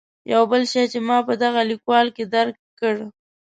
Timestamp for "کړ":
2.79-2.95